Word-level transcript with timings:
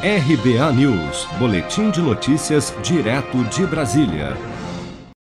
RBA 0.00 0.72
News, 0.74 1.26
Boletim 1.40 1.90
de 1.90 2.00
Notícias, 2.00 2.72
direto 2.84 3.42
de 3.52 3.66
Brasília. 3.66 4.36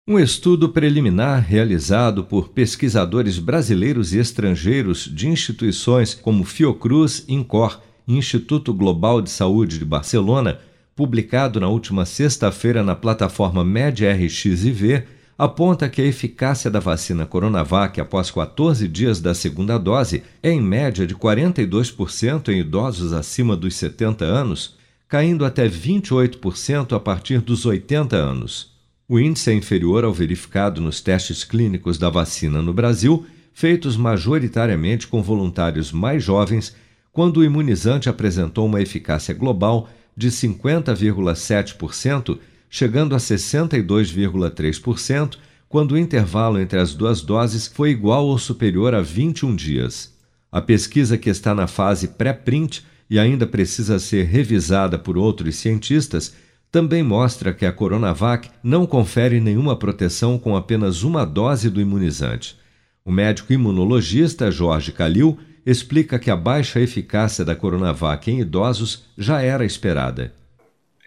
Um 0.08 0.18
estudo 0.18 0.70
preliminar 0.70 1.42
realizado 1.42 2.24
por 2.24 2.52
pesquisadores 2.52 3.38
brasileiros 3.38 4.14
e 4.14 4.20
estrangeiros 4.20 5.14
de 5.14 5.28
instituições 5.28 6.14
como 6.14 6.46
Fiocruz, 6.46 7.26
Incor 7.28 7.82
e 8.08 8.16
Instituto 8.16 8.74
Global 8.74 9.22
de 9.22 9.30
Saúde 9.30 9.78
de 9.78 9.84
Barcelona, 9.84 10.60
publicado 10.96 11.60
na 11.60 11.68
última 11.68 12.06
sexta-feira 12.06 12.82
na 12.82 12.96
plataforma 12.96 13.66
MedRxiv, 13.66 15.04
aponta 15.44 15.90
que 15.90 16.00
a 16.00 16.06
eficácia 16.06 16.70
da 16.70 16.80
vacina 16.80 17.26
Coronavac 17.26 18.00
após 18.00 18.30
14 18.30 18.88
dias 18.88 19.20
da 19.20 19.34
segunda 19.34 19.80
dose 19.80 20.22
é 20.44 20.52
em 20.52 20.62
média 20.62 21.08
de 21.08 21.16
42% 21.16 22.50
em 22.50 22.60
idosos 22.60 23.12
acima 23.12 23.58
dos 23.58 23.74
70 23.74 24.24
anos, 24.24 24.78
caindo 25.08 25.44
até 25.44 25.68
28% 25.68 26.96
a 26.96 27.00
partir 27.00 27.42
dos 27.42 27.66
80 27.66 28.16
anos. 28.16 28.76
O 29.10 29.20
índice 29.20 29.50
é 29.50 29.56
inferior 29.56 30.04
ao 30.04 30.14
verificado 30.14 30.80
nos 30.80 31.02
testes 31.02 31.44
clínicos 31.44 31.98
da 31.98 32.12
vacina 32.12 32.62
no 32.62 32.72
Brasil, 32.72 33.26
feitos 33.52 33.98
majoritariamente 33.98 35.08
com 35.08 35.24
voluntários 35.24 35.92
mais 35.92 36.24
jovens, 36.24 36.76
quando 37.12 37.38
o 37.38 37.44
imunizante 37.44 38.08
apresentou 38.08 38.68
uma 38.68 38.80
eficácia 38.80 39.34
global 39.34 39.90
de 40.16 40.30
50,7% 40.30 42.38
chegando 42.74 43.14
a 43.14 43.18
62,3%, 43.18 45.36
quando 45.68 45.92
o 45.92 45.98
intervalo 45.98 46.58
entre 46.58 46.80
as 46.80 46.94
duas 46.94 47.22
doses 47.22 47.68
foi 47.68 47.90
igual 47.90 48.26
ou 48.26 48.38
superior 48.38 48.96
a 48.96 49.02
21 49.02 49.54
dias. 49.58 50.16
A 50.50 50.62
pesquisa, 50.62 51.18
que 51.18 51.30
está 51.30 51.54
na 51.54 51.68
fase 51.68 52.08
pré-print 52.08 52.86
e 53.10 53.20
ainda 53.20 53.46
precisa 53.46 54.00
ser 54.00 54.26
revisada 54.26 54.98
por 54.98 55.18
outros 55.18 55.58
cientistas, 55.58 56.34
também 56.72 57.04
mostra 57.04 57.54
que 57.54 57.66
a 57.66 57.74
Coronavac 57.74 58.50
não 58.64 58.86
confere 58.86 59.42
nenhuma 59.42 59.76
proteção 59.76 60.40
com 60.40 60.56
apenas 60.56 61.04
uma 61.04 61.26
dose 61.26 61.70
do 61.70 61.82
imunizante. 61.82 62.56
O 63.04 63.12
médico 63.12 63.52
imunologista 63.52 64.50
Jorge 64.50 64.94
Calil 64.94 65.38
explica 65.66 66.18
que 66.18 66.32
a 66.32 66.38
baixa 66.38 66.80
eficácia 66.80 67.44
da 67.44 67.54
Coronavac 67.54 68.32
em 68.32 68.40
idosos 68.40 69.04
já 69.18 69.42
era 69.42 69.66
esperada 69.66 70.40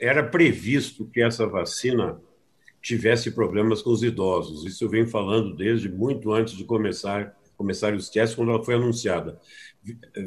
era 0.05 0.23
previsto 0.23 1.07
que 1.07 1.23
essa 1.23 1.47
vacina 1.47 2.21
tivesse 2.81 3.31
problemas 3.31 3.81
com 3.81 3.91
os 3.91 4.03
idosos. 4.03 4.65
Isso 4.65 4.85
eu 4.85 4.89
venho 4.91 5.09
falando 5.09 5.57
desde 5.57 5.89
muito 5.89 6.33
antes 6.33 6.55
de 6.55 6.65
começar 6.65 7.35
começar 7.57 7.95
os 7.95 8.09
testes, 8.09 8.35
quando 8.35 8.51
ela 8.51 8.65
foi 8.65 8.75
anunciada. 8.75 9.39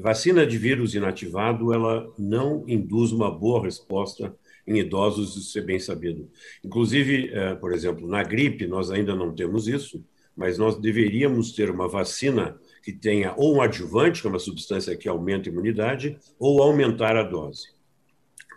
Vacina 0.01 0.45
de 0.45 0.57
vírus 0.57 0.95
inativado, 0.95 1.73
ela 1.73 2.07
não 2.17 2.63
induz 2.67 3.11
uma 3.11 3.29
boa 3.29 3.63
resposta 3.63 4.35
em 4.65 4.79
idosos, 4.79 5.35
isso 5.35 5.57
é 5.57 5.61
bem 5.61 5.79
sabido. 5.79 6.29
Inclusive, 6.63 7.31
eh, 7.33 7.55
por 7.55 7.73
exemplo, 7.73 8.07
na 8.07 8.23
gripe, 8.23 8.67
nós 8.67 8.91
ainda 8.91 9.15
não 9.15 9.33
temos 9.33 9.67
isso, 9.67 10.03
mas 10.35 10.57
nós 10.57 10.77
deveríamos 10.79 11.51
ter 11.53 11.69
uma 11.69 11.87
vacina 11.87 12.59
que 12.83 12.93
tenha 12.93 13.33
ou 13.35 13.55
um 13.55 13.61
adjuvante, 13.61 14.21
que 14.21 14.27
é 14.27 14.29
uma 14.29 14.39
substância 14.39 14.95
que 14.95 15.09
aumenta 15.09 15.49
a 15.49 15.51
imunidade, 15.51 16.17
ou 16.37 16.61
aumentar 16.61 17.15
a 17.15 17.23
dose. 17.23 17.67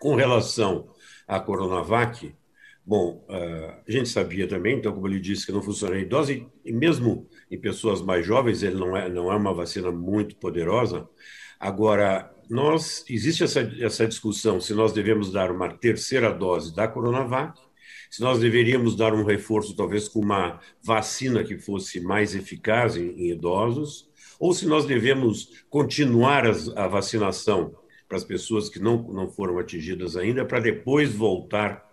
Com 0.01 0.15
relação 0.15 0.89
à 1.31 1.39
Coronavac, 1.39 2.35
bom, 2.85 3.25
ah, 3.29 3.83
a 3.87 3.91
gente 3.91 4.09
sabia 4.09 4.49
também, 4.49 4.77
então, 4.77 4.93
como 4.93 5.07
ele 5.07 5.21
disse, 5.21 5.47
que 5.47 5.53
não 5.53 5.63
funciona 5.63 5.97
em 5.97 6.09
dose, 6.09 6.49
e 6.65 6.73
mesmo 6.73 7.29
em 7.49 7.59
pessoas 7.59 8.03
mais 8.03 8.27
jovens, 8.27 8.65
ele 8.65 8.75
não 8.75 8.97
é, 8.97 9.09
não 9.09 9.31
é 9.31 9.37
uma 9.37 9.55
vacina 9.55 9.93
muito 9.93 10.35
poderosa. 10.37 11.09
Agora, 11.61 12.35
nós 12.49 13.05
existe 13.09 13.45
essa, 13.45 13.61
essa 13.79 14.09
discussão 14.09 14.61
se 14.61 14.75
nós 14.75 14.93
devemos 14.93 15.31
dar 15.31 15.53
uma 15.53 15.69
terceira 15.69 16.33
dose 16.33 16.75
da 16.75 16.89
Coronavac, 16.89 17.61
se 18.11 18.21
nós 18.21 18.41
deveríamos 18.41 18.97
dar 18.97 19.15
um 19.15 19.25
reforço, 19.25 19.77
talvez 19.77 20.09
com 20.09 20.19
uma 20.19 20.59
vacina 20.83 21.45
que 21.45 21.57
fosse 21.59 22.01
mais 22.01 22.35
eficaz 22.35 22.97
em, 22.97 23.11
em 23.11 23.31
idosos, 23.31 24.11
ou 24.41 24.53
se 24.53 24.67
nós 24.67 24.85
devemos 24.85 25.65
continuar 25.69 26.45
as, 26.45 26.69
a 26.77 26.89
vacinação 26.89 27.73
para 28.11 28.19
as 28.19 28.25
pessoas 28.25 28.69
que 28.69 28.81
não, 28.81 29.05
não 29.05 29.31
foram 29.31 29.57
atingidas 29.57 30.17
ainda, 30.17 30.45
para 30.45 30.59
depois 30.59 31.15
voltar 31.15 31.89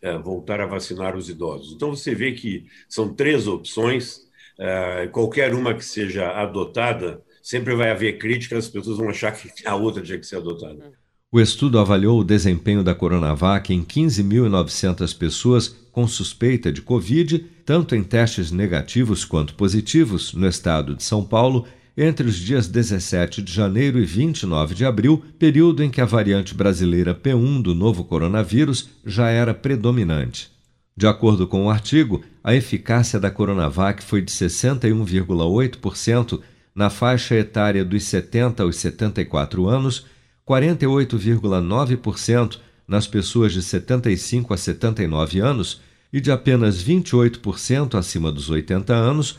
é, 0.00 0.16
voltar 0.16 0.60
a 0.60 0.66
vacinar 0.66 1.16
os 1.16 1.28
idosos. 1.28 1.72
Então 1.74 1.90
você 1.90 2.14
vê 2.14 2.30
que 2.32 2.66
são 2.88 3.12
três 3.12 3.48
opções, 3.48 4.20
é, 4.58 5.08
qualquer 5.08 5.54
uma 5.54 5.74
que 5.74 5.84
seja 5.84 6.30
adotada, 6.30 7.20
sempre 7.42 7.74
vai 7.74 7.90
haver 7.90 8.18
críticas, 8.18 8.66
as 8.66 8.70
pessoas 8.70 8.98
vão 8.98 9.08
achar 9.08 9.32
que 9.32 9.66
a 9.66 9.74
outra 9.74 10.02
tinha 10.02 10.18
que 10.18 10.26
ser 10.26 10.36
adotada. 10.36 10.92
O 11.32 11.40
estudo 11.40 11.80
avaliou 11.80 12.20
o 12.20 12.24
desempenho 12.24 12.84
da 12.84 12.94
Coronavac 12.94 13.72
em 13.72 13.82
15.900 13.82 15.18
pessoas 15.18 15.68
com 15.90 16.06
suspeita 16.06 16.70
de 16.70 16.80
Covid, 16.80 17.38
tanto 17.64 17.96
em 17.96 18.04
testes 18.04 18.52
negativos 18.52 19.24
quanto 19.24 19.54
positivos, 19.54 20.32
no 20.32 20.46
estado 20.46 20.94
de 20.94 21.02
São 21.02 21.24
Paulo 21.24 21.66
entre 21.96 22.26
os 22.26 22.34
dias 22.36 22.68
17 22.68 23.40
de 23.42 23.52
janeiro 23.52 23.98
e 23.98 24.04
29 24.04 24.74
de 24.74 24.84
abril, 24.84 25.24
período 25.38 25.82
em 25.82 25.90
que 25.90 26.00
a 26.00 26.06
variante 26.06 26.54
brasileira 26.54 27.12
P1 27.14 27.62
do 27.62 27.74
novo 27.74 28.04
coronavírus 28.04 28.88
já 29.04 29.28
era 29.28 29.52
predominante. 29.52 30.50
De 30.96 31.06
acordo 31.06 31.46
com 31.46 31.66
o 31.66 31.70
artigo, 31.70 32.22
a 32.44 32.54
eficácia 32.54 33.18
da 33.18 33.30
Coronavac 33.30 34.02
foi 34.02 34.20
de 34.20 34.30
61,8% 34.30 36.40
na 36.74 36.90
faixa 36.90 37.34
etária 37.34 37.84
dos 37.84 38.04
70 38.04 38.62
aos 38.62 38.76
74 38.76 39.68
anos, 39.68 40.06
48,9% 40.46 42.58
nas 42.86 43.06
pessoas 43.06 43.52
de 43.52 43.62
75 43.62 44.52
a 44.52 44.56
79 44.56 45.40
anos 45.40 45.80
e 46.12 46.20
de 46.20 46.30
apenas 46.30 46.84
28% 46.84 47.94
acima 47.94 48.30
dos 48.30 48.50
80 48.50 48.92
anos, 48.92 49.38